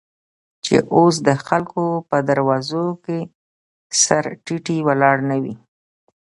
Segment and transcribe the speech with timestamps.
[0.63, 3.19] چې اوس دخلکو په دروازو، کې
[4.03, 5.55] سر تيټى ولاړ نه وې.